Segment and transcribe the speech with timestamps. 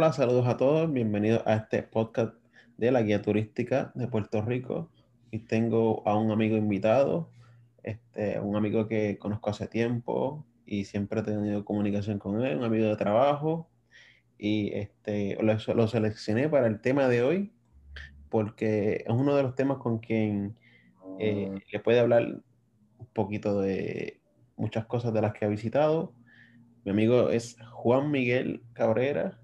[0.00, 2.32] Hola, saludos a todos, bienvenidos a este podcast
[2.78, 4.90] de la guía turística de Puerto Rico.
[5.30, 7.30] Y tengo a un amigo invitado,
[7.82, 12.64] este, un amigo que conozco hace tiempo y siempre he tenido comunicación con él, un
[12.64, 13.68] amigo de trabajo.
[14.38, 17.52] Y este, lo, seleccioné para el tema de hoy
[18.30, 20.56] porque es uno de los temas con quien
[21.18, 22.40] eh, le puede hablar
[22.96, 24.22] un poquito de
[24.56, 26.14] muchas cosas de las que ha visitado.
[26.86, 29.39] Mi amigo es Juan Miguel Cabrera,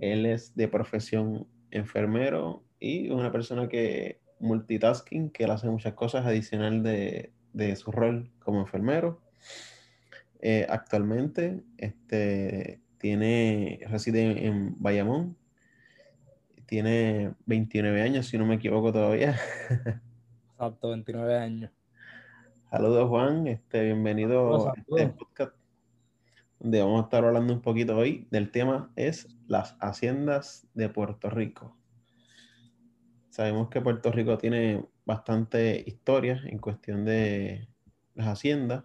[0.00, 6.26] él es de profesión enfermero y una persona que multitasking, que él hace muchas cosas
[6.26, 7.30] adicional de,
[7.76, 9.20] su rol como enfermero.
[10.40, 15.36] Eh, actualmente este, tiene, reside en Bayamón,
[16.64, 19.38] tiene 29 años, si no me equivoco todavía.
[20.52, 21.70] Exacto, 29 años.
[22.70, 25.59] Saludos Juan, este, bienvenido a este podcast
[26.60, 31.30] donde vamos a estar hablando un poquito hoy del tema es las haciendas de Puerto
[31.30, 31.74] Rico.
[33.30, 37.68] Sabemos que Puerto Rico tiene bastante historia en cuestión de
[38.14, 38.84] las haciendas,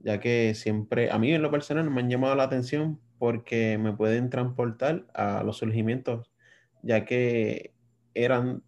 [0.00, 3.94] ya que siempre, a mí en lo personal me han llamado la atención porque me
[3.94, 6.30] pueden transportar a los surgimientos,
[6.82, 7.72] ya que
[8.12, 8.62] eran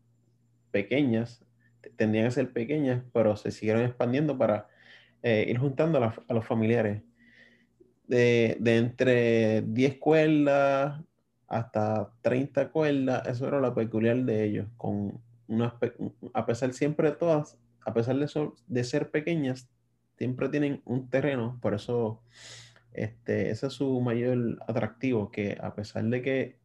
[0.70, 1.44] pequeñas,
[1.97, 4.69] tendrían que ser pequeñas, pero se siguieron expandiendo para
[5.22, 7.02] eh, ir juntando a los familiares
[8.11, 11.00] de, entre 10 cuerdas
[11.47, 15.78] hasta 30 cuerdas, eso era lo peculiar de ellos, con una,
[16.34, 18.28] a pesar siempre de todas, a pesar de,
[18.66, 19.69] de ser pequeñas,
[20.16, 22.22] siempre tienen un terreno, por eso
[22.92, 26.61] este, ese es su mayor atractivo, que a pesar de que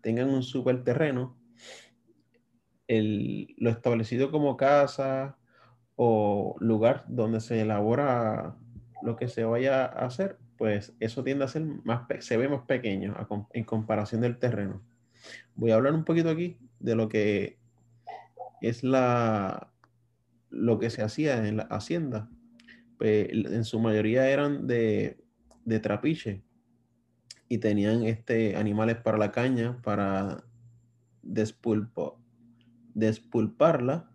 [0.00, 1.38] tengan un super terreno,
[2.88, 5.38] el, lo establecido como casa
[5.96, 8.56] o lugar donde se elabora
[9.02, 12.62] lo que se vaya a hacer, pues eso tiende a ser más, se ve más
[12.62, 13.14] pequeño
[13.52, 14.80] en comparación del terreno.
[15.56, 17.58] Voy a hablar un poquito aquí de lo que
[18.62, 19.70] es la,
[20.48, 22.30] lo que se hacía en la hacienda.
[22.96, 25.22] Pues, en su mayoría eran de,
[25.66, 26.42] de trapiche
[27.46, 30.44] y tenían este, animales para la caña, para
[31.20, 32.18] despulpo,
[32.94, 34.10] despulparla.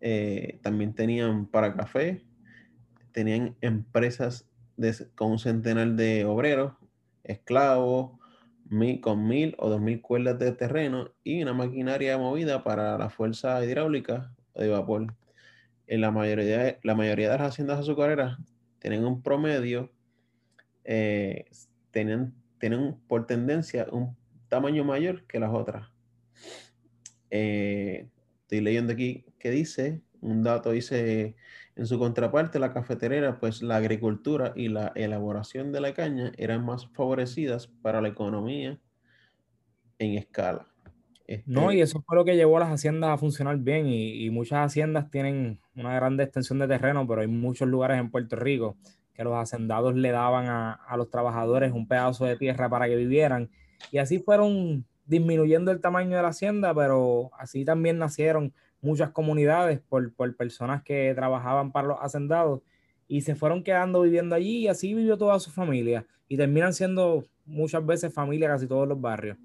[0.00, 2.26] Eh, también tenían para café,
[3.12, 4.48] tenían empresas
[5.14, 6.72] con un centenar de obreros,
[7.24, 8.18] esclavos,
[9.00, 13.64] con mil o dos mil cuerdas de terreno y una maquinaria movida para la fuerza
[13.64, 15.14] hidráulica de vapor.
[15.86, 18.38] En la mayoría, de, las haciendas azucareras
[18.78, 19.90] tienen un promedio,
[20.84, 21.46] eh,
[21.90, 24.14] tienen, tienen por tendencia un
[24.48, 25.88] tamaño mayor que las otras.
[27.30, 28.08] Eh,
[28.42, 31.36] estoy leyendo aquí que dice, un dato dice
[31.78, 36.64] en su contraparte, la cafeterera, pues la agricultura y la elaboración de la caña eran
[36.64, 38.80] más favorecidas para la economía
[40.00, 40.66] en escala.
[41.46, 44.66] no, y eso fue lo que llevó a las haciendas a funcionar bien y, muchas
[44.66, 48.76] haciendas tienen una gran extensión de terreno, pero hay muchos lugares en Puerto Rico
[49.14, 52.96] que los hacendados le daban a, a los trabajadores un pedazo de tierra para que
[52.96, 53.50] vivieran
[53.92, 59.80] y así fueron disminuyendo el tamaño de la hacienda, pero así también nacieron muchas comunidades
[59.88, 62.62] por, personas que trabajaban para los hacendados
[63.06, 67.24] y se fueron quedando viviendo allí y así vivió toda su familia y terminan siendo
[67.44, 69.38] muchas veces familia casi todos los barrios.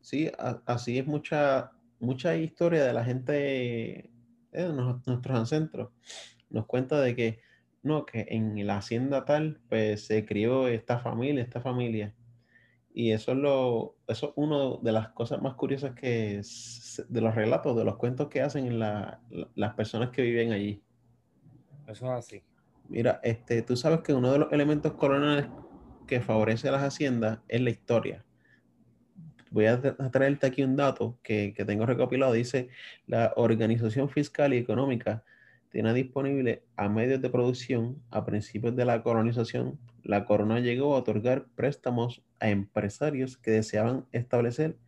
[0.00, 0.30] Sí,
[0.64, 4.10] así es mucha, mucha historia de la gente,
[4.52, 5.90] de nuestros ancestros.
[6.48, 7.40] Nos cuenta de que,
[7.82, 12.14] no, que en la hacienda tal, pues se crió esta familia, esta familia.
[12.98, 16.40] Y eso es lo, eso es una de las cosas más curiosas que
[17.10, 20.82] de los relatos, de los cuentos que hacen las personas que viven allí.
[21.86, 22.42] Eso es así.
[22.88, 25.46] Mira, este, tú sabes que uno de los elementos coloniales
[26.06, 28.24] que favorece a las haciendas es la historia.
[29.50, 29.78] Voy a
[30.10, 32.32] traerte aquí un dato que, que tengo recopilado.
[32.32, 32.70] Dice,
[33.06, 35.22] la organización fiscal y económica
[35.76, 41.00] tiene disponible a medios de producción a principios de la colonización, la corona llegó a
[41.00, 44.78] otorgar préstamos a empresarios que deseaban establecer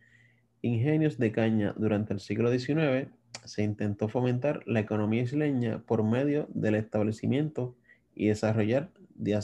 [0.63, 1.75] ingenios de caña.
[1.77, 3.07] Durante el siglo XIX
[3.45, 7.75] se intentó fomentar la economía isleña por medio del establecimiento
[8.15, 9.35] y, desarrollo de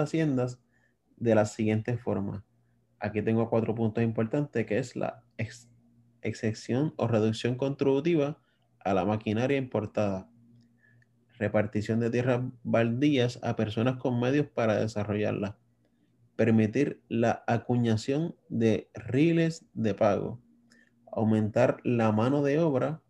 [0.00, 0.58] haciendas
[1.16, 2.44] de la siguiente forma.
[2.98, 5.22] Aquí tengo cuatro puntos importantes que es la
[6.22, 8.42] excepción o reducción contributiva
[8.80, 10.28] a la maquinaria importada,
[11.40, 15.56] repartición de tierras baldías a personas con medios para desarrollarla,
[16.36, 20.38] permitir la acuñación de riles de pago,
[21.10, 23.00] aumentar la mano de obra,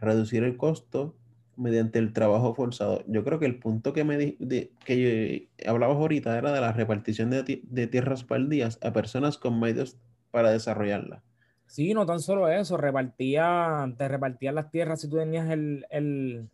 [0.00, 1.16] reducir el costo
[1.56, 3.04] mediante el trabajo forzado.
[3.06, 7.30] Yo creo que el punto que, me de, que hablabas ahorita era de la repartición
[7.30, 9.98] de, de, tierras baldías a personas con medios
[10.32, 11.22] para desarrollarla.
[11.66, 16.48] Sí, no tan solo eso, repartía, te repartían las tierras si tú tenías el, el,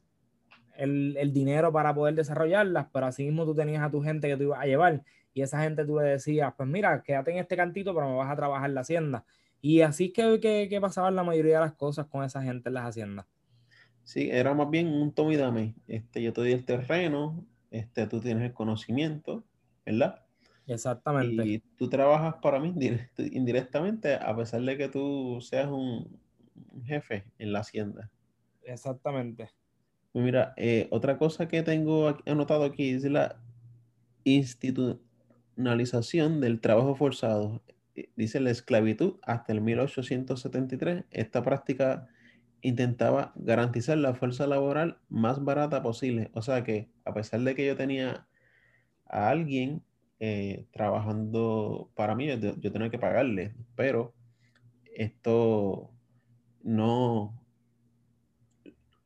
[0.76, 4.36] el, el, dinero para poder desarrollarlas, pero así mismo tú tenías a tu gente que
[4.36, 7.56] tú ibas a llevar y esa gente tú le decías, pues mira, quédate en este
[7.56, 9.24] cantito, pero me vas a trabajar la hacienda.
[9.60, 12.74] Y así que, que, que pasaban la mayoría de las cosas con esa gente en
[12.74, 13.26] las haciendas.
[14.04, 15.74] Sí, era más bien un tome y dame.
[15.88, 19.44] Este, yo te doy el terreno, este, tú tienes el conocimiento,
[19.84, 20.24] ¿verdad?
[20.66, 21.46] Exactamente.
[21.46, 22.74] Y tú trabajas para mí
[23.18, 26.20] indirectamente, a pesar de que tú seas un,
[26.84, 28.10] jefe en la hacienda.
[28.62, 29.50] Exactamente.
[30.14, 33.42] Pues mira, eh, otra cosa que tengo anotado aquí es la
[34.22, 37.64] institucionalización del trabajo forzado.
[37.96, 41.06] Eh, dice la esclavitud hasta el 1873.
[41.10, 42.06] Esta práctica
[42.62, 46.30] intentaba garantizar la fuerza laboral más barata posible.
[46.32, 48.28] O sea que a pesar de que yo tenía
[49.06, 49.82] a alguien
[50.20, 54.14] eh, trabajando para mí, yo, tenía que pagarle, pero
[54.94, 55.90] esto
[56.62, 57.43] no,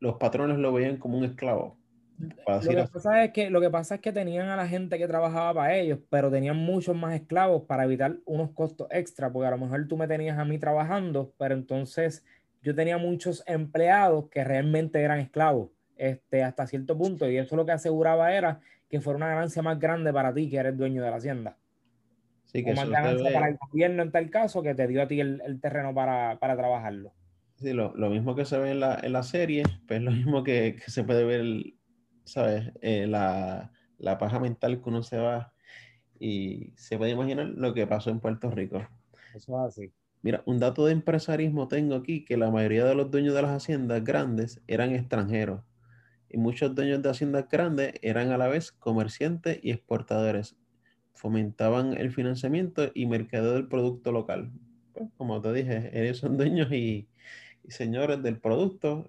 [0.01, 1.77] los patrones lo veían como un esclavo.
[2.19, 2.29] Lo
[2.61, 5.55] que, pasa es que, lo que pasa es que tenían a la gente que trabajaba
[5.55, 9.59] para ellos, pero tenían muchos más esclavos para evitar unos costos extra, porque a lo
[9.59, 12.25] mejor tú me tenías a mí trabajando, pero entonces
[12.61, 17.67] yo tenía muchos empleados que realmente eran esclavos este, hasta cierto punto y eso lo
[17.67, 21.11] que aseguraba era que fuera una ganancia más grande para ti que eres dueño de
[21.11, 21.57] la hacienda.
[22.47, 25.09] Sí, que o más ganancia para el gobierno en tal caso que te dio a
[25.09, 27.13] ti el, terreno para, trabajarlo.
[27.61, 30.77] Sí, lo, mismo que se ve en la, en la serie, pues lo mismo que,
[30.87, 31.75] se puede ver,
[32.25, 32.73] ¿sabes?
[32.83, 35.53] Eh, la, la paja mental que uno se va
[36.21, 38.87] y se puede imaginar lo que pasó en Puerto Rico.
[39.35, 39.93] Eso es así.
[40.23, 43.51] Mira, un dato de empresarismo tengo aquí, que la mayoría de los dueños de las
[43.51, 45.63] haciendas grandes eran extranjeros
[46.29, 50.57] y muchos dueños de haciendas grandes eran a la vez comerciantes y exportadores.
[51.15, 54.53] Fomentaban el financiamiento y mercadeo del producto local.
[54.93, 57.09] Pues, como te dije, ellos son dueños y,
[57.71, 59.09] señores del producto.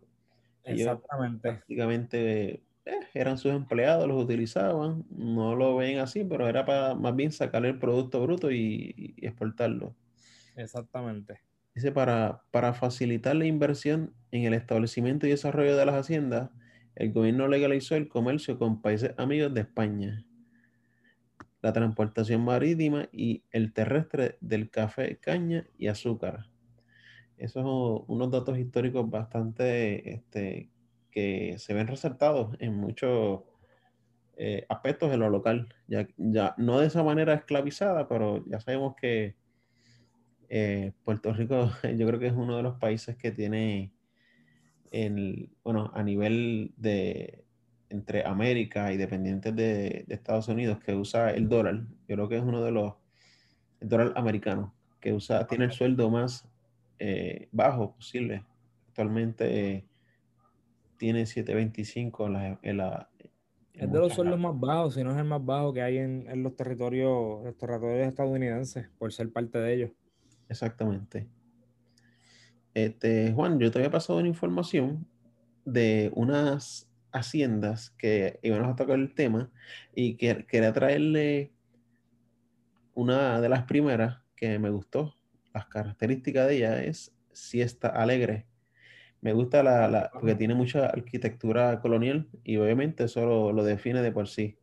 [0.64, 1.42] Exactamente.
[1.42, 5.06] prácticamente eh, eran sus empleados, los utilizaban.
[5.10, 9.96] No lo ven así, pero era para más bien sacar el producto bruto y exportarlo.
[10.56, 11.40] Exactamente.
[11.74, 16.50] Dice, para, para facilitar la inversión en el establecimiento y desarrollo de las haciendas,
[16.96, 20.26] el gobierno legalizó el comercio con países amigos de España,
[21.62, 26.49] la transportación marítima y el terrestre del café, caña y azúcar.
[27.40, 30.70] Esos son unos datos históricos bastante este,
[31.10, 33.42] que se ven resaltados en muchos
[34.36, 35.74] eh, aspectos de lo local.
[35.88, 39.36] Ya, ya no de esa manera esclavizada, pero ya sabemos que
[40.50, 43.94] eh, Puerto Rico yo creo que es uno de los países que tiene,
[44.92, 47.46] el, bueno, a nivel de
[47.90, 52.44] entre América y dependientes de, Estados Unidos que usa el dólar, yo creo que es
[52.44, 52.94] uno de los,
[53.80, 56.48] el dólar americano, que usa, tiene el sueldo más
[57.00, 58.46] eh, bajo posible.
[58.90, 59.86] Actualmente
[60.98, 62.60] tiene 7.25 en la...
[62.62, 63.10] En la
[63.74, 66.30] es de los sueldos más bajos, si no es el más bajo que hay en,
[66.30, 69.92] en los territorios, los territorios estadounidenses, por ser parte de ellos.
[70.50, 71.30] Exactamente.
[72.74, 75.08] Este, Juan, yo te había pasado una información
[75.66, 79.50] de unas haciendas que íbamos a tocar el tema
[79.96, 81.52] y que quería traerle
[82.94, 85.16] una de las primeras que me gustó.
[85.60, 88.46] Las características de ella es siesta alegre.
[89.22, 94.28] Me gusta la, porque tiene mucha arquitectura colonial y obviamente eso lo define de por
[94.28, 94.58] sí.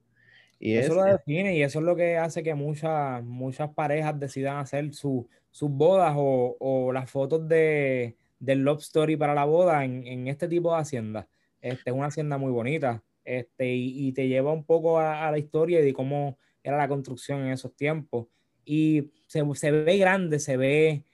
[0.59, 4.57] Y eso lo define y eso es lo que hace que muchas, muchas parejas decidan
[4.57, 5.27] hacer sus
[5.61, 10.81] bodas o, las fotos de, del love story para la boda en, este tipo de
[10.81, 11.29] hacienda.
[11.61, 15.83] Este, es una hacienda muy bonita este, y, te lleva un poco a, la historia
[15.83, 18.29] de cómo era la construcción en esos tiempos.
[18.65, 21.05] Y se, ve grande, se ve,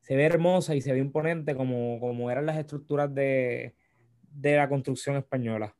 [0.00, 3.74] se ve hermosa y se ve imponente como, como eran las estructuras de,
[4.32, 5.74] de la construcción española.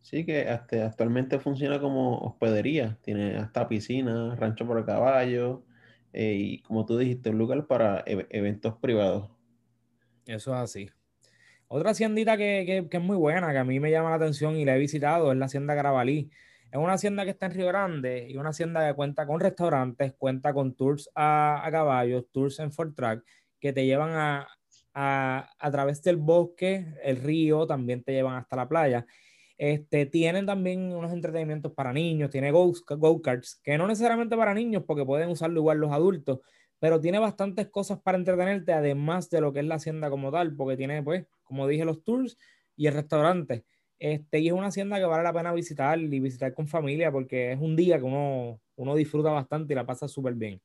[0.00, 2.98] Sí, que hasta actualmente funciona como hospedería.
[3.02, 5.64] Tiene hasta piscina, rancho por el caballo
[6.12, 9.30] eh, y como tú dijiste, un lugar para eventos privados.
[10.26, 10.90] Eso es así.
[11.68, 14.76] Otra haciendita que, es muy buena, que a mí me llama la atención y la
[14.76, 16.30] he visitado, es la hacienda Grabalí.
[16.74, 20.12] Es una hacienda que está en Río Grande y una hacienda que cuenta con restaurantes,
[20.18, 23.24] cuenta con tours a, caballos, tours en Ford Track,
[23.60, 24.48] que te llevan a,
[24.92, 29.06] a, a través del bosque, el río, también te llevan hasta la playa
[29.56, 35.04] este, tienen también unos entretenimientos para niños, tiene go-karts, que no necesariamente para niños porque
[35.04, 36.40] pueden usarlo igual los adultos,
[36.78, 40.54] pero tiene bastantes cosas para entretenerte, además de lo que es la hacienda como tal,
[40.56, 42.36] porque tiene, pues, como dije, los tours
[42.76, 43.64] y el restaurante.
[43.98, 47.52] Este, y es una hacienda que vale la pena visitar y visitar con familia porque
[47.52, 50.60] es un día que uno, uno disfruta bastante y la pasa súper bien.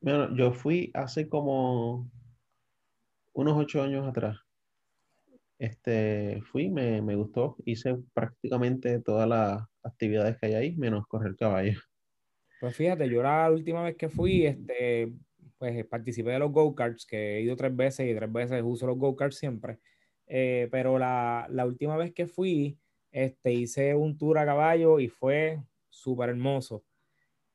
[0.00, 2.10] Bueno, yo fui hace como
[3.32, 4.38] unos ocho años atrás.
[5.58, 11.36] Este, fui, me, me gustó, hice prácticamente todas las actividades que hay ahí, menos correr
[11.36, 11.78] caballo.
[12.60, 15.12] Pues fíjate, yo la última vez que fui, este,
[15.58, 18.98] pues participé de los go-karts, que he ido tres veces y tres veces uso los
[18.98, 19.78] go-karts siempre.
[20.26, 22.78] Eh, pero la, la, última vez que fui,
[23.12, 26.84] este, hice un tour a caballo y fue súper hermoso.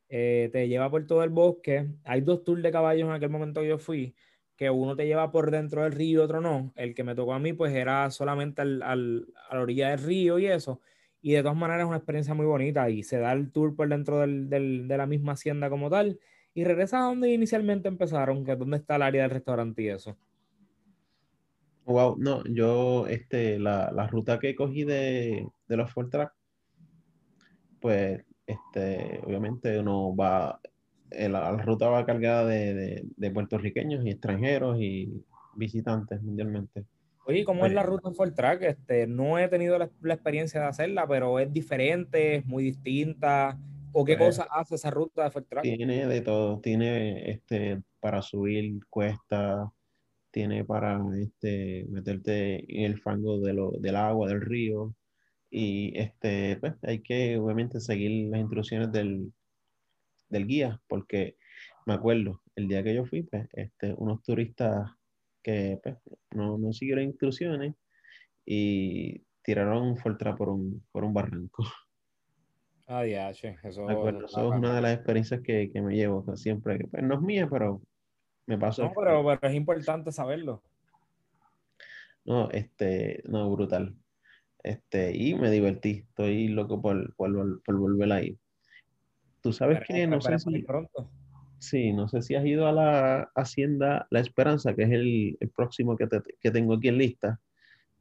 [0.09, 1.87] Eh, te lleva por todo el bosque.
[2.03, 4.15] Hay dos tours de caballos en aquel momento que yo fui,
[4.55, 6.73] que uno te lleva por dentro del río y otro no.
[6.75, 9.99] El que me tocó a mí, pues era solamente al, al, a la orilla del
[9.99, 10.81] río y eso.
[11.21, 13.89] Y de todas maneras es una experiencia muy bonita y se da el tour por
[13.89, 16.19] dentro del, del, de la misma hacienda como tal
[16.53, 19.89] y regresa a donde inicialmente empezaron, que es donde está el área del restaurante y
[19.89, 20.17] eso.
[21.89, 26.31] Wow, no, yo, este, la, la ruta que cogí de, de los Ford Track,
[27.79, 30.59] pues, este, obviamente uno va,
[31.09, 36.85] eh, la, la ruta va cargada de, de, de, puertorriqueños y extranjeros y visitantes mundialmente.
[37.25, 38.61] Oye, ¿cómo es la pues ruta en Ford Track?
[38.61, 43.57] Este, no he tenido la, la, experiencia de hacerla, pero es diferente, es muy distinta.
[43.93, 45.63] ¿O qué pues, cosa hace esa ruta de Ford Track?
[45.63, 49.73] Tiene de todo, tiene este, para subir cuesta
[50.31, 54.95] tiene para este, meterte en el fango de lo, del agua, del río.
[55.49, 59.33] Y este, pues, hay que obviamente seguir las instrucciones del,
[60.29, 61.37] del guía, porque
[61.85, 64.91] me acuerdo, el día que yo fui, pues, este, unos turistas
[65.41, 65.97] que pues,
[66.31, 67.75] no, no siguieron instrucciones
[68.45, 71.63] y tiraron Fortra por un, por un barranco.
[72.91, 76.79] Ah, ya, eso, eso es una de las experiencias que, que me llevo siempre.
[76.89, 77.83] Pues, no es mía, pero
[78.49, 78.57] me.
[78.57, 80.63] No, pero, pero, es importante saberlo.
[82.25, 83.95] No, este, no, brutal.
[84.63, 86.05] Este, y me divertí.
[86.09, 88.37] Estoy loco por, por, por volver ahí.
[89.41, 90.63] Tú sabes que no sé si.
[90.63, 91.09] Pronto.
[91.59, 95.49] Sí, no sé si has ido a la Hacienda La Esperanza, que es el, el
[95.49, 97.39] próximo que, te, que, tengo aquí en lista.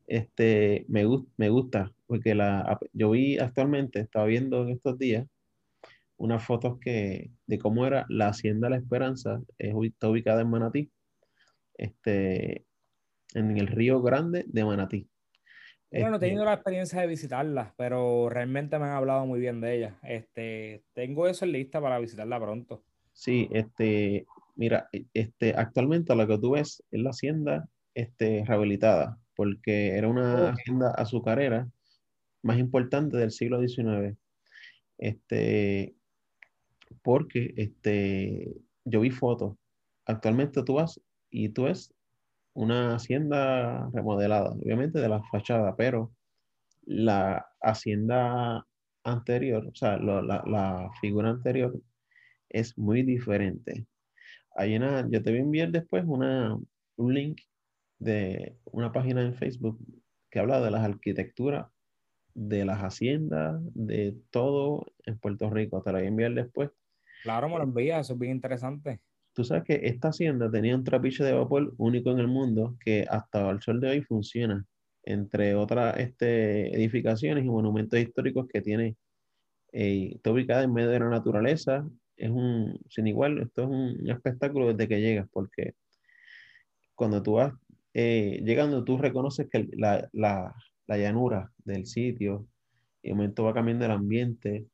[0.07, 1.05] Este, me,
[1.37, 5.26] me gusta, porque la, yo vi actualmente, estaba viendo en estos días,
[6.18, 10.90] unas fotos que, de cómo era la Hacienda La Esperanza, está ubicada en Manatí,
[11.75, 12.66] este,
[13.34, 15.08] en el Río Grande de Manatí.
[15.90, 19.40] Bueno, no he tenido este la experiencia de visitarla, pero realmente me han hablado muy
[19.40, 19.98] bien de ella.
[20.02, 22.84] Este, tengo eso en lista para visitarla pronto.
[23.12, 29.18] Sí, este, mira, e, este, actualmente lo que tú ves es la hacienda este, rehabilitada,
[29.34, 31.68] porque era una hacienda azucarera
[32.42, 34.16] más importante del siglo XIX.
[34.98, 35.94] Este,
[37.02, 38.54] porque este,
[38.85, 39.57] yo vi fotos.
[40.07, 41.92] Actualmente tú vas y tú ves
[42.54, 46.12] una hacienda remodelada, obviamente de la fachada, pero
[46.85, 48.66] la hacienda
[49.04, 51.75] anterior, o sea, lo, la, la, figura anterior
[52.49, 53.87] es muy diferente.
[54.57, 56.59] Hay una, yo te voy a enviar después una,
[56.97, 57.40] un link
[57.99, 59.78] de una página en Facebook
[60.30, 61.66] que habla de las arquitecturas
[62.38, 65.83] de las haciendas, de todo en Puerto Rico.
[65.83, 66.71] Te la voy a enviar después.
[67.22, 69.00] Claro, me lo envía, eso es bien interesante.
[69.32, 73.06] Tú sabes que esta hacienda tenía un trapiche de vapor único en el mundo que
[73.08, 74.64] hasta el sol de hoy funciona,
[75.04, 78.96] entre otras este, edificaciones y monumentos históricos que tiene.
[79.72, 84.10] Eh, está ubicada en medio de la naturaleza, es un, sin igual, esto es un
[84.10, 85.75] espectáculo desde que llegas, porque
[86.94, 87.52] cuando tú vas
[87.94, 90.54] eh, llegando, tú reconoces que la, la,
[90.87, 92.46] la llanura del sitio,
[93.02, 94.66] y un momento va cambiando el ambiente.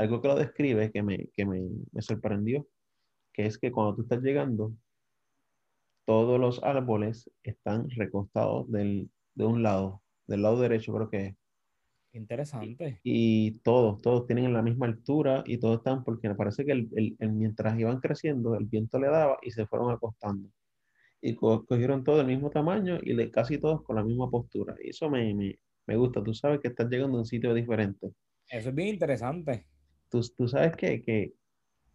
[0.00, 1.60] Algo que lo describe que, me, que me,
[1.92, 2.66] me, sorprendió,
[3.34, 4.72] que es que cuando tú estás llegando,
[6.06, 11.36] todos los árboles están recostados del, de un lado, del lado derecho creo que es.
[12.12, 13.00] Interesante.
[13.04, 16.72] Y, y, todos, todos tienen la misma altura y todos están, porque me parece que
[16.72, 16.88] el,
[17.18, 20.48] el, mientras iban creciendo, el viento le daba y se fueron acostando
[21.20, 24.74] y cogieron todo el mismo tamaño y le, casi todos con la misma postura.
[24.82, 26.24] Y eso me, me, me, gusta.
[26.24, 28.14] Tú sabes que estás llegando a un sitio diferente.
[28.48, 29.66] Eso es bien interesante.
[30.10, 31.32] Tú, tú sabes que, que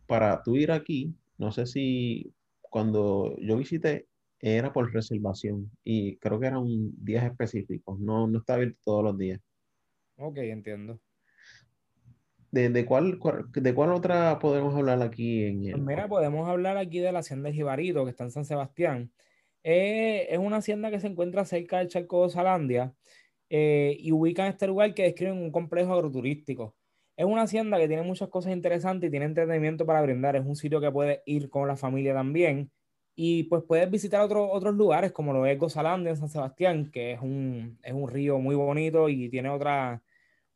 [0.08, 4.08] para tú ir aquí, no sé si cuando yo visité
[4.40, 6.66] era por reservación y creo que eran
[7.04, 9.40] días específicos, no, no está abierto todos los días.
[10.18, 11.00] Ok, entiendo.
[12.52, 13.20] ¿De, de, cuál,
[13.54, 15.44] ¿De cuál otra podemos hablar aquí?
[15.44, 15.72] En el...
[15.72, 19.12] Pues mira, podemos hablar aquí de la hacienda de Jibarito, que está en San Sebastián.
[19.64, 22.94] Eh, es una hacienda que se encuentra cerca del charco de Salandia
[23.50, 26.76] eh, y ubica en este lugar que describen un complejo agroturístico.
[27.16, 30.36] Es una hacienda que tiene muchas cosas interesantes y tiene entretenimiento para brindar.
[30.36, 32.72] Es un sitio que puedes ir con la familia también.
[33.16, 37.14] Y pues puedes visitar otro, otros lugares como lo es Gozalandia en San Sebastián, que
[37.14, 40.04] es un, es un río muy bonito y tiene otra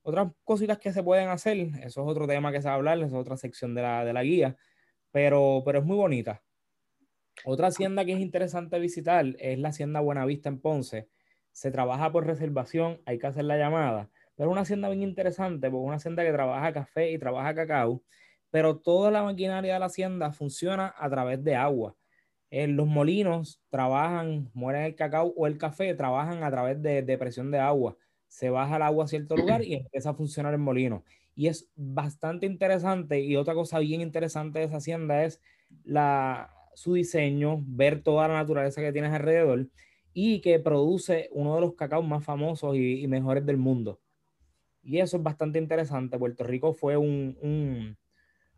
[0.01, 2.99] otras cositas que se pueden hacer, eso es otro tema que se va a hablar,
[2.99, 4.57] es otra sección de la, de la guía,
[5.11, 6.43] pero, pero es muy bonita.
[7.45, 11.07] Otra hacienda que es interesante visitar es la hacienda Buenavista en Ponce.
[11.51, 14.09] Se trabaja por reservación, hay que hacer la llamada,
[14.39, 18.01] pero una hacienda bien interesante porque es una hacienda que trabaja café y trabaja cacao,
[18.49, 21.97] pero toda la maquinaria de la hacienda funciona a través de agua.
[22.49, 27.17] En los molinos trabajan, mueren el cacao o el café, trabajan a través de, de
[27.17, 27.97] presión de agua.
[28.29, 31.03] Se baja el agua a cierto lugar y empieza a funcionar el molino.
[31.35, 33.19] Y es bastante interesante.
[33.19, 35.41] Y otra cosa bien interesante de esa hacienda es
[35.83, 39.67] la, su diseño, ver toda la naturaleza que tienes alrededor
[40.13, 43.99] y que produce uno de los cacaos más famosos y, mejores del mundo.
[44.81, 46.17] Y eso es bastante interesante.
[46.17, 47.97] Puerto Rico fue un, un,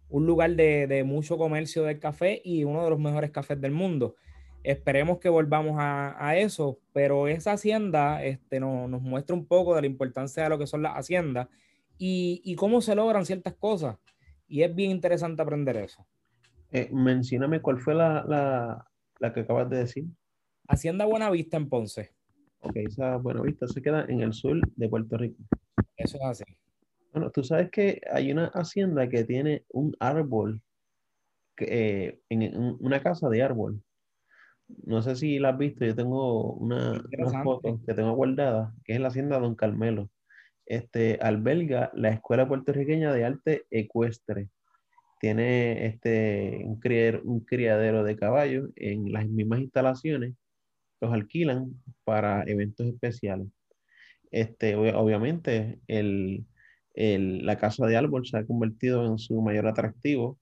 [0.09, 3.71] un lugar de, de, mucho comercio del café y uno de los mejores cafés del
[3.71, 4.15] mundo.
[4.63, 9.75] Esperemos que volvamos a, a eso, pero esa hacienda este, no, nos muestra un poco
[9.75, 11.47] de la importancia de lo que son las haciendas
[11.97, 13.97] y, y cómo se logran ciertas cosas.
[14.47, 16.05] Y es bien interesante aprender eso.
[16.71, 18.87] Eh, mencióname cuál fue la, la,
[19.19, 20.05] la, que acabas de decir.
[20.67, 22.11] Hacienda Buenavista en Ponce.
[22.59, 25.41] Ok, esa Buenavista se queda en el sur de Puerto Rico.
[25.97, 26.43] Eso es así.
[27.13, 30.61] Bueno, tú sabes que hay una hacienda que tiene un árbol,
[31.55, 33.81] que, eh, en, una casa de árbol.
[34.85, 38.93] No sé si la has visto, yo tengo una, una foto que tengo guardada, que
[38.93, 40.09] es la hacienda Don Carmelo.
[40.65, 44.49] Este, alberga la Escuela Puertorriqueña de Arte Ecuestre
[45.21, 46.81] tiene este, un,
[47.25, 50.33] un criadero de caballos en las mismas instalaciones,
[50.99, 53.47] los alquilan para eventos especiales.
[54.31, 56.45] Este, obviamente, el,
[56.93, 60.39] el, la casa de árbol se ha convertido en su mayor atractivo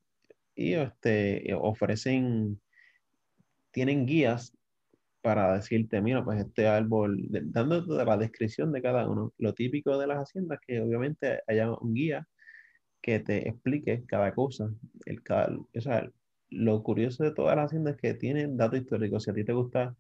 [0.56, 2.62] y este, ofrecen,
[3.72, 4.54] tienen guías
[5.22, 9.34] para decirte, mira, pues este árbol, dándote la descripción de cada uno.
[9.38, 12.28] Lo típico de las haciendas que obviamente haya un guía
[13.02, 14.70] que te explique cada cosa.
[15.06, 16.10] El, cada, o sea,
[16.50, 19.24] lo curioso de todas las haciendas es que tienen datos históricos.
[19.24, 19.96] Si a ti te gusta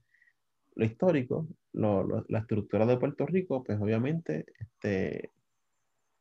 [0.75, 4.45] lo histórico, lo, la estructura de Puerto Rico, pues obviamente...
[4.59, 5.31] Este,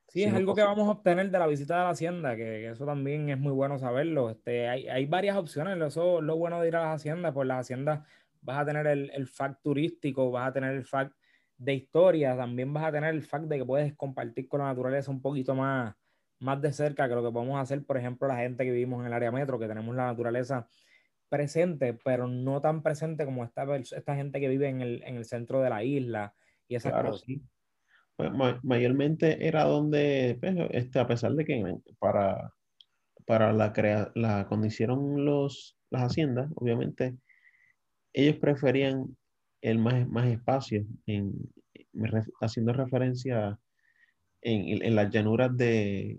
[0.09, 2.87] sí, es algo que vamos a obtener de la visita de la hacienda, que, eso
[2.87, 4.31] también es muy bueno saberlo.
[4.31, 7.47] Este, hay, hay varias opciones, eso es lo bueno de ir a las haciendas, pues
[7.47, 8.07] las haciendas
[8.41, 11.15] vas a tener el, el fact turístico, vas a tener el fact
[11.59, 15.11] de historia, también vas a tener el fact de que puedes compartir con la naturaleza
[15.11, 15.95] un poquito más,
[16.39, 19.07] más de cerca que lo que podemos hacer, por ejemplo, la gente que vivimos en
[19.09, 20.69] el área metro, que tenemos la naturaleza
[21.29, 25.25] presente, pero no tan presente como esta, esta gente que vive en el, en el
[25.25, 26.35] centro de la isla
[26.67, 27.23] y esas cosas.
[27.27, 27.43] Sí.
[28.63, 32.53] Mayormente era donde, pues, este, a pesar de que para,
[33.27, 37.17] para la, crea la cuando hicieron los, las haciendas, obviamente,
[38.13, 39.17] ellos preferían
[39.61, 41.33] el más, más espacio, en,
[42.41, 43.59] haciendo referencia
[44.41, 46.19] en, en las llanuras de,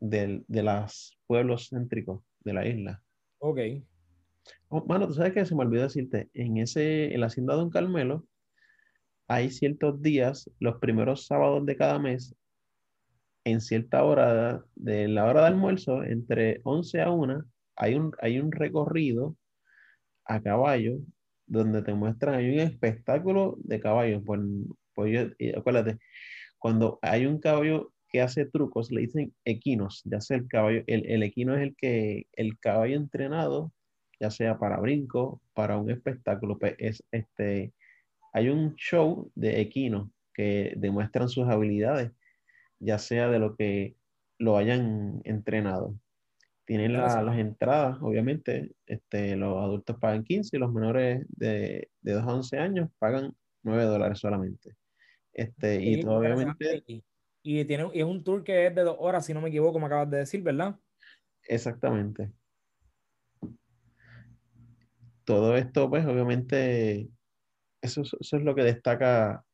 [0.00, 3.02] de, de los pueblos céntricos de la isla.
[3.38, 3.58] Ok.
[4.68, 7.70] Oh, mano, tú sabes que se me olvidó decirte, en ese, en la hacienda Don
[7.70, 8.26] Carmelo,
[9.28, 12.34] hay ciertos días, los primeros sábados de cada mes,
[13.44, 17.44] en cierta hora de la hora de almuerzo, entre 11 a 1,
[17.76, 19.36] hay un, hay un recorrido
[20.24, 20.98] a caballo
[21.46, 24.22] donde te muestran, hay un espectáculo de caballos.
[24.24, 24.40] Pues,
[24.94, 25.98] pues acuérdate,
[26.58, 31.22] cuando hay un caballo que hace trucos le dicen equinos, ya sea el caballo, el,
[31.22, 33.72] equino es el que, el caballo entrenado,
[34.20, 37.72] ya sea para brinco, para un espectáculo, pues es este,
[38.32, 42.12] hay un show de equinos que demuestran sus habilidades,
[42.78, 43.96] ya sea de lo que
[44.38, 45.94] lo hayan entrenado.
[46.64, 52.22] Tienen las entradas, obviamente, este, los adultos pagan 15 y los menores de, de 2
[52.24, 54.76] a 11 años pagan 9 dólares solamente.
[55.32, 56.84] Este, y obviamente...
[57.42, 59.78] Y, tiene, y es un tour que es de dos horas, si no me equivoco,
[59.78, 60.76] me acabas de decir, ¿verdad?
[61.44, 62.30] Exactamente.
[65.28, 67.06] Todo esto, pues, obviamente,
[67.82, 69.44] eso, eso es lo que destaca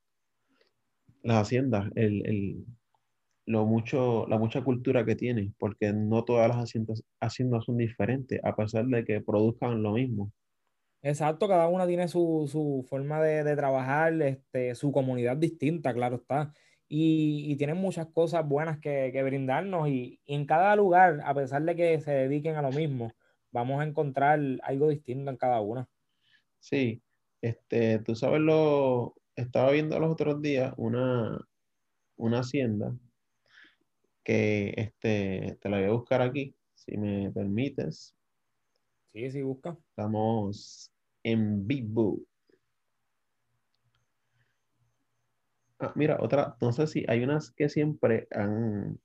[1.24, 2.64] las haciendas, el, el,
[3.44, 8.38] lo mucho, la mucha cultura que tiene, porque no todas las haciendas, haciendas son diferentes,
[8.44, 10.30] a pesar de que produzcan lo mismo.
[11.02, 16.18] Exacto, cada una tiene su, su forma de, de, trabajar, este, su comunidad distinta, claro
[16.18, 16.52] está.
[16.86, 21.34] Y, y tienen muchas cosas buenas que, que brindarnos y, y, en cada lugar, a
[21.34, 23.10] pesar de que se dediquen a lo mismo,
[23.54, 25.88] vamos a encontrar algo distinto en cada una.
[26.58, 27.00] Sí,
[27.40, 31.38] este, tú sabes lo, estaba viendo los otros días una,
[32.16, 32.92] una hacienda
[34.24, 38.16] que este, te la voy a buscar aquí, si me permites.
[39.12, 39.76] Sí, sí, busca.
[39.90, 40.90] Estamos
[41.22, 42.18] en vivo.
[45.78, 48.98] Ah, mira, otra, no sé si hay unas que siempre han,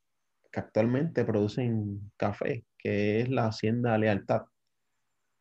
[0.51, 4.43] que actualmente producen café, que es la Hacienda Lealtad.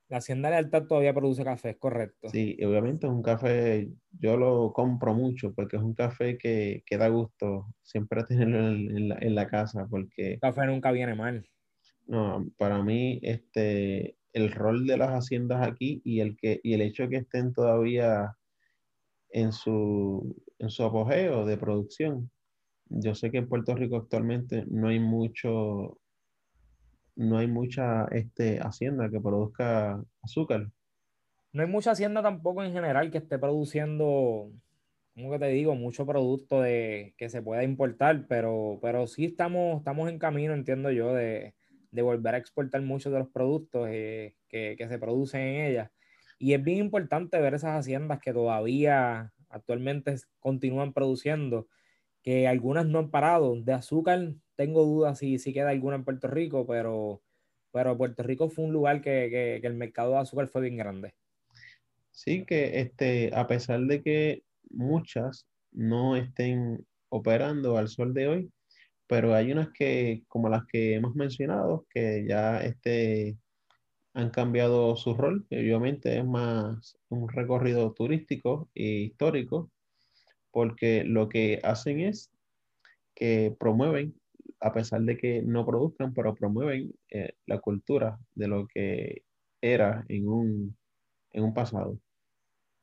[0.08, 2.28] La Hacienda Lealtad todavía produce café, es correcto.
[2.30, 6.96] Sí, obviamente es un café, yo lo compro mucho porque es un café que, que
[6.98, 10.34] da gusto siempre tenerlo en, la, en, la, casa porque...
[10.34, 11.48] El café nunca viene mal.
[12.06, 16.80] No, para mí este, el rol de las haciendas aquí y el, que, y el
[16.80, 18.34] hecho de que estén todavía
[19.30, 22.30] en su, en su apogeo de producción.
[22.86, 26.00] Yo sé que en Puerto Rico actualmente no hay mucho,
[27.18, 30.70] no hay mucha este, hacienda que produzca azúcar.
[31.52, 34.52] No hay mucha hacienda tampoco en general que esté produciendo,
[35.14, 39.78] como que te digo, mucho producto de, que se pueda importar, pero, pero sí estamos,
[39.78, 41.54] estamos en camino, entiendo yo, de,
[41.90, 45.90] de volver a exportar muchos de los productos eh, que, que, se producen en ellas.
[46.38, 51.66] Y es bien importante ver esas haciendas que todavía actualmente continúan produciendo,
[52.22, 53.60] que algunas no han parado.
[53.60, 57.22] De azúcar, tengo dudas si, si queda alguna en Puerto Rico, pero,
[57.70, 61.14] pero Puerto Rico fue un lugar que, que, el mercado de azúcar fue bien grande.
[62.10, 68.52] Sí, que este, a pesar de que muchas no estén operando al sol de hoy,
[69.06, 73.38] pero hay unas que, como las que hemos mencionado, que ya este,
[74.12, 79.70] han cambiado su rol, que obviamente es más un recorrido turístico e histórico,
[80.50, 82.32] porque lo que hacen es
[83.14, 84.18] que promueven,
[84.60, 89.22] a pesar de que no produzcan, pero promueven eh, la cultura de lo que
[89.60, 90.76] era en un,
[91.32, 91.98] en un pasado.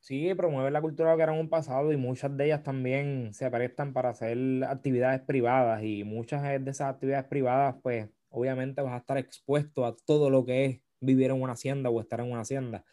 [0.00, 3.50] Sí, promueve la cultura que era en un pasado y muchas de ellas también se
[3.50, 8.98] prestan para hacer actividades privadas y muchas de esas actividades privadas, pues obviamente vas a
[8.98, 12.42] estar expuesto a todo lo que es vivir en una hacienda o estar en una
[12.42, 12.84] hacienda.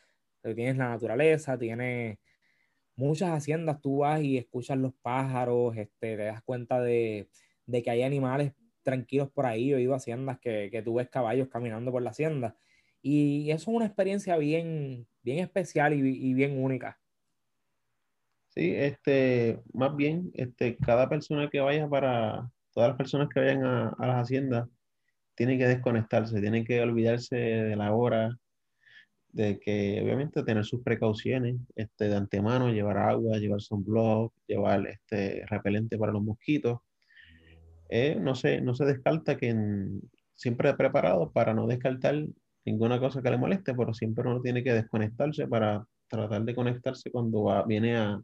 [0.42, 2.18] tienes la naturaleza, tienes
[2.96, 7.30] muchas haciendas, tú vas y escuchas los pájaros, este, te das cuenta de,
[7.68, 9.70] que hay animales tranquilos por ahí.
[9.70, 12.56] Yo he ido a haciendas que, que tú ves caballos caminando por la hacienda.
[13.02, 17.00] Y eso es una experiencia bien, bien especial y bien única.
[18.50, 23.64] Sí, este, más bien, este, cada persona que vaya para, todas las personas que vayan
[23.66, 24.70] a, a las haciendas,
[25.36, 28.38] tienen que desconectarse, tienen que olvidarse de la hora,
[29.30, 35.44] de que obviamente tener sus precauciones este, de antemano, llevar agua, llevar sunblock, llevar este,
[35.48, 36.80] repelente para los mosquitos.
[37.96, 39.56] Eh, no, se, no se descarta que
[40.34, 42.26] siempre preparado para no descartar
[42.66, 47.12] ninguna cosa que le moleste, pero siempre uno tiene que desconectarse para tratar de conectarse
[47.12, 48.20] cuando va, viene a,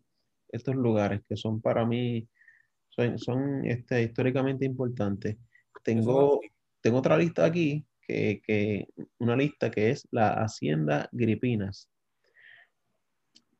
[0.47, 2.27] estos lugares que son para mí,
[2.89, 5.37] son, son este, históricamente importantes.
[5.83, 6.41] Tengo,
[6.81, 8.87] tengo otra lista aquí, que, que,
[9.19, 11.87] una lista que es la Hacienda Gripinas.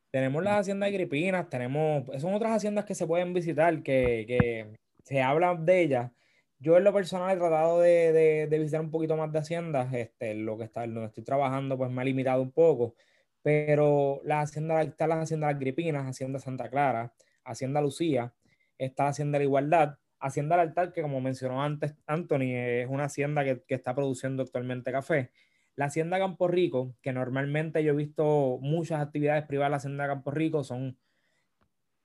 [0.09, 5.21] Tenemos las haciendas Gripinas, tenemos, son otras haciendas que se pueden visitar, que, que se
[5.21, 6.11] habla de ellas.
[6.59, 10.35] Yo en lo personal he tratado de, de, visitar un poquito más de haciendas, este,
[10.35, 12.95] lo que está, donde estoy trabajando pues me ha limitado un poco,
[13.41, 17.13] pero la hacienda, está la Hacienda Las Gripinas, Hacienda Santa Clara,
[17.45, 18.33] Hacienda Lucía,
[18.77, 23.05] está la Hacienda La Igualdad, Hacienda El Altar, que como mencionó antes Anthony, es una
[23.05, 25.31] hacienda que, que, está produciendo actualmente café.
[25.75, 30.07] La Hacienda Campo Rico, que normalmente yo he visto muchas actividades privadas de la Hacienda
[30.07, 30.97] Campo Rico, son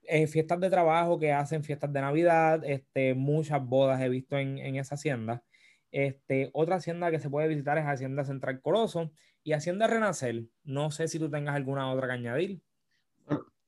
[0.07, 4.59] eh, fiestas de trabajo que hacen fiestas de Navidad, este, muchas bodas he visto en,
[4.59, 5.43] en esa hacienda.
[5.90, 9.12] Este, otra hacienda que se puede visitar es Hacienda Central Coloso
[9.45, 10.45] y Hacienda Renacer.
[10.64, 12.61] No sé si tú tengas alguna otra que añadir.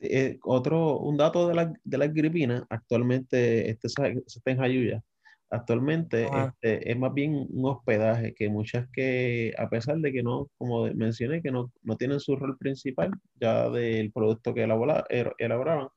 [0.00, 5.02] Eh, otro, un dato de la, de las gripinas, actualmente este, está en Jayuya.
[5.48, 10.50] Actualmente este, es más bien un hospedaje que muchas que, a pesar de que no,
[10.58, 15.88] como mencioné, que no, no tienen su rol principal ya del producto que elaboraban,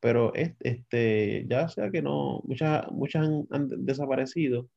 [0.00, 4.68] pero este, ya sea que no, muchas, muchas han desaparecido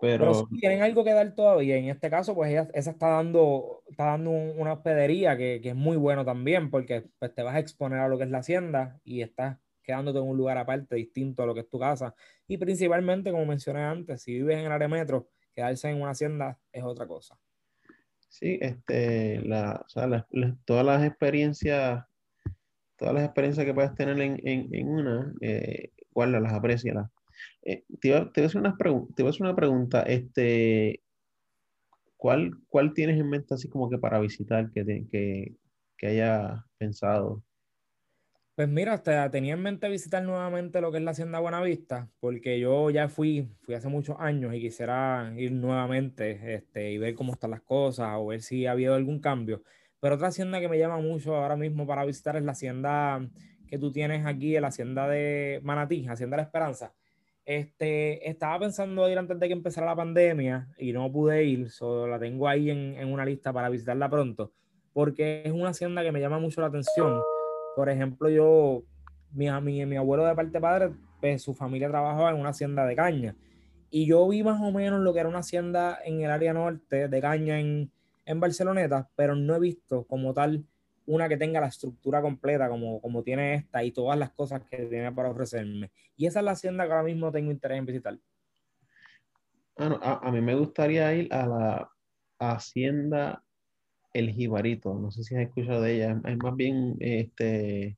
[0.00, 1.76] pero, tienen algo que dar todavía.
[1.76, 5.74] En este caso, pues ella, esa está dando, está dando una hospedería que, que, es
[5.74, 9.00] muy bueno también, porque pues, te vas a exponer a lo que es la hacienda
[9.04, 12.14] y estás quedándote en un lugar aparte, distinto a lo que es tu casa.
[12.46, 16.58] Y principalmente, como mencioné antes, si vives en el área metro, quedarse en una hacienda
[16.72, 17.38] es otra cosa.
[18.28, 20.26] Sí, este, la, o sea,
[20.66, 22.04] todas las experiencias,
[22.98, 27.10] todas las experiencias que puedes tener en, en, en una, eh, guárdalas, aprecialas
[27.62, 28.76] eh, te, te, a hacer una
[29.14, 30.02] te a hacer una pregunta.
[30.02, 31.02] Este,
[32.16, 35.56] ¿cuál, ¿Cuál tienes en mente así como que para visitar que, que,
[35.96, 37.44] que haya pensado?
[38.54, 42.90] Pues mira, tenía en mente visitar nuevamente lo que es la Hacienda Buenavista, porque yo
[42.90, 47.52] ya fui, fui hace muchos años y quisiera ir nuevamente este, y ver cómo están
[47.52, 49.62] las cosas o ver si ha habido algún cambio.
[50.00, 53.20] Pero otra hacienda que me llama mucho ahora mismo para visitar es la hacienda
[53.66, 56.94] que tú tienes aquí, la hacienda de Manatí, Hacienda La Esperanza
[57.44, 62.06] Este, estaba pensando ir antes de que empezara la pandemia y no pude ir, solo
[62.06, 64.52] la tengo ahí en, en, una lista para visitarla pronto,
[64.92, 67.20] porque es una hacienda que me llama mucho la atención.
[67.76, 68.82] Por ejemplo, yo,
[69.32, 72.96] mi, mi, mi abuelo de parte padre, pues su familia trabajaba en una hacienda de
[72.96, 73.36] caña
[73.90, 77.08] y yo vi más o menos lo que era una hacienda en el área norte
[77.08, 77.90] de caña en,
[78.28, 80.64] en Barceloneta, pero no he visto como tal
[81.06, 84.76] una que tenga la estructura completa como, como tiene esta y todas las cosas que
[84.84, 85.90] tiene para ofrecerme.
[86.16, 88.18] Y esa es la hacienda que ahora mismo tengo interés en visitar.
[89.78, 91.90] Bueno, a, mí me gustaría ir a la
[92.38, 93.42] hacienda
[94.12, 94.92] El Jibarito.
[94.94, 96.20] No sé si has escuchado de ella.
[96.26, 97.96] Es más bien, este,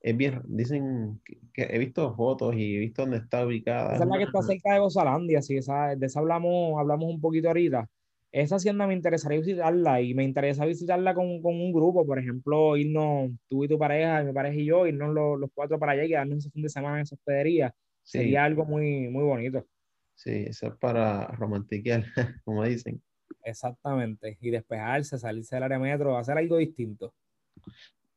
[0.00, 1.20] es bien, dicen
[1.52, 3.96] que, he visto fotos y he visto dónde está ubicada.
[3.96, 7.20] Esa es la que está cerca de Gozalandia, sí, esa, de esa hablamos, hablamos un
[7.20, 7.90] poquito ahorita
[8.32, 12.76] esa hacienda me interesaría visitarla y me interesa visitarla con, con, un grupo, por ejemplo,
[12.78, 16.04] irnos tú y tu pareja, mi pareja y yo, irnos los, los cuatro para allá
[16.04, 17.74] y quedarnos ese fin de semana en esa hospedería.
[18.02, 19.66] Sería algo muy, muy bonito.
[20.14, 22.04] Sí, eso es para romantiquear,
[22.44, 23.02] como dicen.
[23.44, 27.12] Exactamente, y despejarse, salirse del área metro, hacer algo distinto.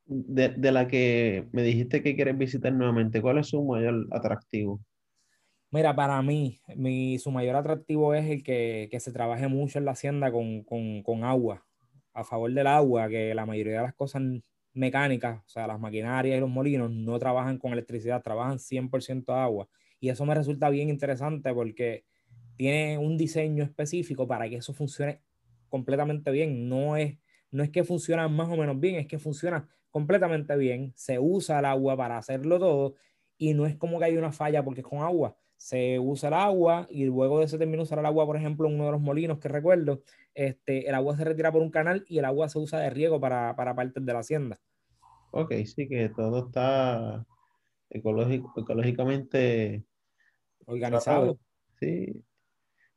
[0.05, 4.79] De, de la que me dijiste que quieres visitar nuevamente, ¿cuál es su mayor atractivo?
[5.71, 9.85] Mira, para mí, mi, su mayor atractivo es el que, que se trabaje mucho en
[9.85, 11.65] la hacienda con, con, con, agua,
[12.13, 14.21] a favor del agua, que la mayoría de las cosas
[14.73, 19.67] mecánicas, o sea, las maquinarias y los molinos no trabajan con electricidad, trabajan 100% agua.
[19.99, 22.05] Y eso me resulta bien interesante porque
[22.57, 25.21] tiene un diseño específico para que eso funcione
[25.67, 26.69] completamente bien.
[26.69, 27.17] No es,
[27.51, 30.93] no es que funciona más o menos bien, es que funciona completamente bien.
[30.95, 32.95] Se usa el agua para hacerlo todo
[33.37, 36.35] y no es como que hay una falla porque es con agua se usa el
[36.35, 39.01] agua y luego de ese término usar el agua, por ejemplo, en uno de los
[39.01, 40.01] molinos que recuerdo,
[40.33, 43.19] este, el agua se retira por un canal y el agua se usa de riego
[43.19, 44.59] para, para partes de la hacienda.
[45.31, 47.25] Ok, sí, que todo está
[47.89, 49.83] ecológico, ecológicamente
[50.65, 51.39] organizado.
[51.79, 52.23] Sí.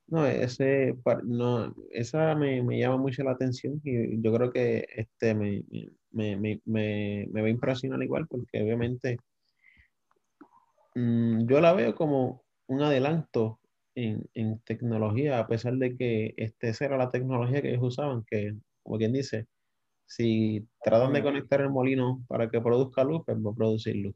[0.07, 5.35] No, ese, no, esa me, me, llama mucho la atención y yo creo que este
[5.35, 5.65] me,
[6.13, 9.19] me, me, me va a impresionar igual porque obviamente
[10.95, 13.61] mm, yo la veo como un adelanto
[13.95, 18.25] en, en, tecnología, a pesar de que este, esa era la tecnología que ellos usaban,
[18.25, 19.47] que, como quien dice,
[20.07, 24.15] si tratan de conectar el molino para que produzca luz, pues va a producir luz.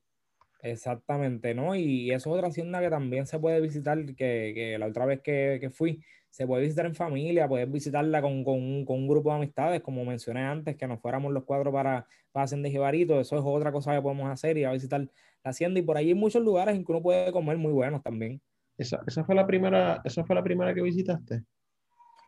[0.63, 1.75] Exactamente, ¿no?
[1.75, 5.21] Y eso es otra hacienda que también se puede visitar, que, que la otra vez
[5.21, 9.09] que, que, fui, se puede visitar en familia, puedes visitarla con, con, un, con, un
[9.09, 13.21] grupo de amistades, como mencioné antes, que nos fuéramos los cuatro para, para de Jibarito,
[13.21, 15.09] eso es otra cosa que podemos hacer, y a visitar
[15.45, 18.03] la hacienda, y por ahí hay muchos lugares en que uno puede comer muy buenos
[18.03, 18.41] también.
[18.79, 21.45] Esa, esa, fue la primera, esa fue la primera que visitaste.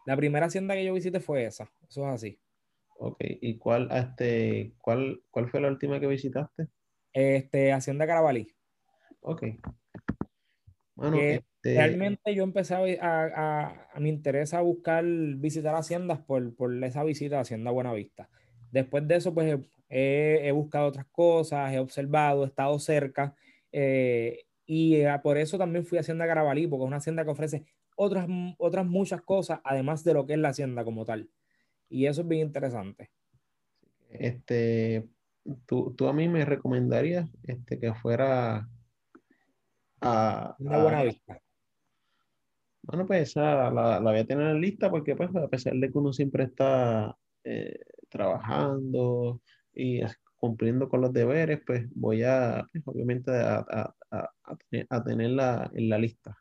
[0.07, 2.39] La primera hacienda que yo visité fue esa, eso es así.
[2.97, 6.69] Ok, ¿y cuál, este, cuál, cuál fue la última que visitaste?
[7.13, 8.47] Este, Hacienda Carabalí.
[9.21, 9.45] Ok.
[10.95, 11.75] Bueno, este...
[11.75, 17.39] Realmente yo empecé a, a, a, me interesa buscar visitar haciendas por, por esa visita
[17.39, 18.29] a Hacienda Buenavista.
[18.71, 23.35] Después de eso, pues he, he buscado otras cosas, he observado, he estado cerca
[23.77, 27.31] eh, y eh, por eso también fui a Hacienda Carabalí, porque es una hacienda que
[27.31, 27.65] ofrece
[27.97, 31.29] otras, otras muchas cosas, además de lo que es la hacienda como tal.
[31.89, 33.11] Y eso es bien interesante.
[34.11, 35.09] Este,
[35.67, 38.69] tú, tú a mí me recomendarías este, que fuera
[40.01, 40.57] a...
[40.61, 41.41] Una buena vista.
[42.83, 45.91] Bueno, pues esa la, la, voy a tener en lista porque pues a pesar de
[45.91, 49.41] que uno siempre está eh, trabajando
[49.75, 50.03] y
[50.37, 53.65] cumpliendo con los deberes, pues voy a, obviamente, a,
[54.11, 54.31] a,
[54.91, 56.37] a, tenerla en la lista.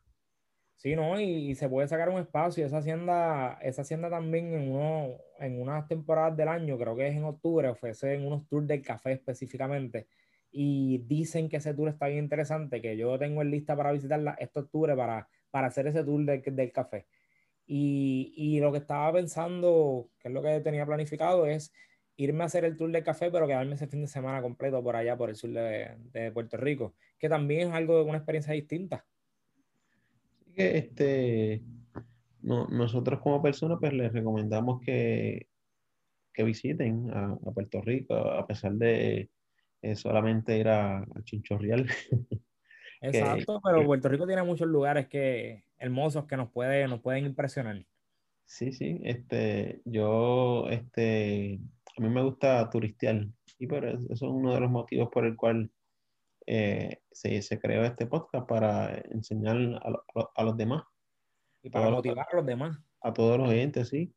[0.75, 1.17] Sí, ¿no?
[1.17, 2.65] Y, se puede sacar un espacio.
[2.65, 7.15] Esa hacienda, esa hacienda también en, uno, en unas temporadas del año, creo que es
[7.15, 10.07] en octubre, ofrecen unos tours del café específicamente.
[10.51, 14.35] Y dicen que ese tour está bien interesante, que yo tengo en lista para visitarla
[14.37, 17.07] este octubre para, para hacer ese tour del, del café.
[17.65, 21.71] Y, y, lo que estaba pensando, que es lo que tenía planificado, es
[22.17, 24.95] irme a hacer el tour del café, pero quedarme ese fin de semana completo por
[24.95, 28.53] allá, por el sur de, de Puerto Rico, que también es algo de una experiencia
[28.53, 29.05] distinta
[30.53, 31.61] que este,
[32.41, 35.47] no, nosotros como personas pues les recomendamos que,
[36.33, 39.29] que visiten a, Puerto Rico, a pesar de
[39.81, 41.87] eh, solamente ir a, a Chinchorreal.
[43.01, 47.83] Exacto, pero Puerto Rico tiene muchos lugares que hermosos que nos, puede, nos pueden impresionar.
[48.45, 51.59] Sí, sí, este, yo, este,
[51.97, 53.27] a mí me gusta turistear
[53.59, 55.71] y por eso, eso es uno de los motivos por el cual
[56.45, 59.93] eh, se, se, creó este podcast para enseñar a,
[60.35, 60.83] a, los demás.
[61.61, 62.77] Y para motivar a los demás.
[63.01, 64.13] A todos los oyentes, sí.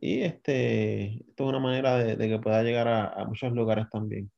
[0.00, 3.86] Y este, esto es una manera de, de que pueda llegar a, a, muchos lugares
[3.90, 4.30] también.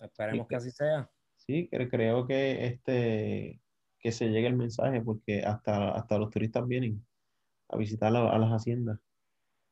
[0.00, 1.10] Esperemos que así sea.
[1.36, 3.60] Sí, creo que este,
[3.98, 7.04] que se llegue el mensaje, porque hasta, hasta los turistas vienen
[7.68, 8.98] a visitar a las haciendas.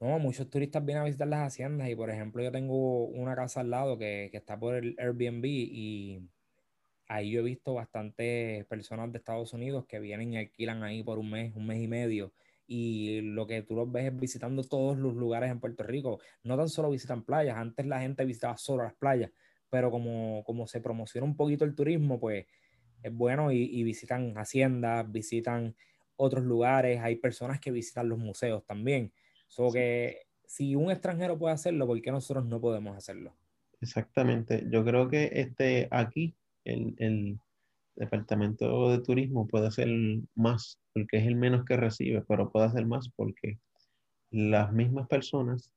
[0.01, 3.61] No, muchos turistas vienen a visitar las haciendas y por ejemplo yo tengo una casa
[3.61, 6.21] al lado que, que está por el Airbnb y
[7.09, 11.19] ahí yo he visto bastantes personas de Estados Unidos que vienen y alquilan ahí por
[11.19, 12.33] un mes, un mes y medio
[12.67, 16.21] y lo que tú los ves es visitando todos los lugares en Puerto Rico.
[16.45, 19.33] No tan solo visitan playas, antes la gente visitaba solo las playas,
[19.71, 22.47] pero como, como se promociona un poquito el turismo, pues
[23.03, 25.77] es bueno y, y visitan haciendas, visitan
[26.17, 29.13] otros lugares, hay personas que visitan los museos también.
[29.49, 33.35] So que si un extranjero puede hacerlo, ¿por qué nosotros no podemos hacerlo?
[33.81, 34.67] Exactamente.
[34.71, 36.35] Yo creo que este, aquí
[36.65, 37.41] el, el
[37.97, 39.89] Departamento de Turismo puede hacer
[40.35, 43.59] más, porque es el menos que recibe, pero puede hacer más porque
[44.31, 45.73] las mismas personas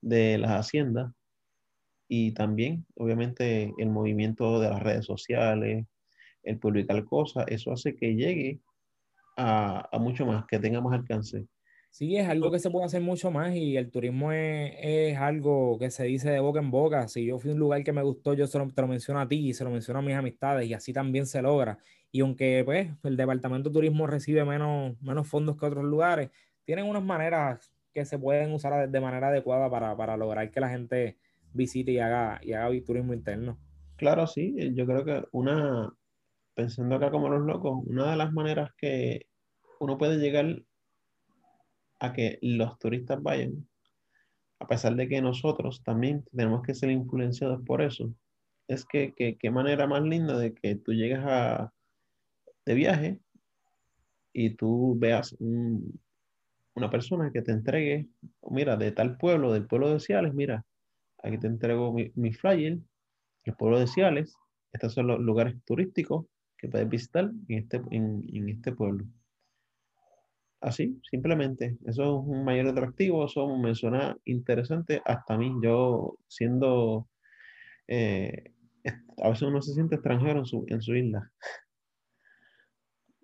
[0.00, 1.12] de las haciendas
[2.08, 5.86] y también, obviamente, el movimiento de las redes sociales,
[6.42, 8.60] el publicar cosas, eso hace que llegue
[9.36, 11.46] a, mucho más, que tenga más alcance.
[11.92, 15.90] Sí, es algo que se puede hacer mucho más y el turismo es, algo que
[15.90, 17.06] se dice de boca en boca.
[17.06, 19.20] Si yo fui a un lugar que me gustó, yo se lo, te lo menciono
[19.20, 21.78] a ti y se lo menciono a mis amistades y así también se logra.
[22.10, 26.30] Y aunque pues el Departamento de Turismo recibe menos, menos fondos que otros lugares,
[26.64, 30.70] tienen unas maneras que se pueden usar de manera adecuada para, para lograr que la
[30.70, 31.18] gente
[31.52, 33.58] visite y haga, y haga turismo interno.
[33.96, 35.92] Claro, sí, yo creo que una,
[36.54, 39.26] pensando acá como los locos, una de las maneras que
[39.78, 40.62] uno puede llegar
[42.02, 43.68] a que los turistas vayan,
[44.58, 48.12] a pesar de que nosotros también tenemos que ser influenciados por eso,
[48.66, 51.72] es que, qué manera más linda de que tú llegues a,
[52.66, 53.20] de viaje
[54.32, 58.08] y tú veas una persona que te entregue,
[58.50, 60.64] mira, de tal pueblo, del pueblo de Ciales, mira,
[61.22, 62.78] aquí te entrego mi, mi flyer,
[63.44, 64.34] el pueblo de Ciales,
[64.72, 66.26] estos son los lugares turísticos
[66.58, 69.04] que puedes visitar en este, en, este pueblo.
[70.62, 71.76] Así, simplemente.
[71.84, 75.52] Eso es un mayor atractivo, eso me suena interesante hasta a mí.
[75.60, 77.08] Yo siendo,
[77.88, 78.52] eh,
[79.22, 81.32] a veces uno se siente extranjero en su, en su isla.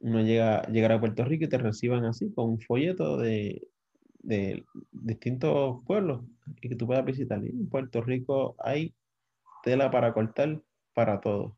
[0.00, 3.62] Uno llega llegar a Puerto Rico y te reciban así, con un folleto de,
[4.18, 6.24] de distintos pueblos
[6.60, 7.40] y que tú puedas visitar.
[7.44, 8.92] Y en Puerto Rico hay
[9.62, 10.60] tela para cortar
[10.92, 11.52] para todos.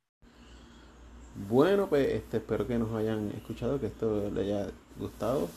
[1.49, 4.67] Bueno, pues este, espero que nos hayan escuchado, que esto le haya
[4.99, 5.49] gustado.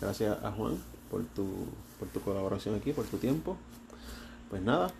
[0.00, 0.78] Gracias a Juan
[1.10, 1.66] por tu,
[1.98, 3.56] por tu colaboración aquí, por tu tiempo.
[4.48, 4.90] Pues nada,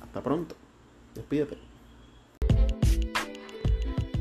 [0.00, 0.54] hasta pronto.
[1.14, 1.58] Despídete.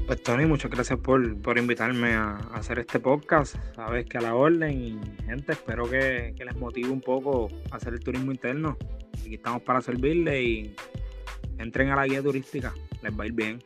[0.07, 1.21] Pues Tony, muchas gracias por,
[1.57, 3.55] invitarme a, hacer este podcast.
[3.75, 7.75] Sabes que a la orden y gente, espero que, que les motive un poco a
[7.75, 8.77] hacer el turismo interno.
[9.19, 10.75] Aquí estamos para servirles y
[11.57, 12.73] entren a la guía turística.
[13.03, 13.59] Les va a ir bien.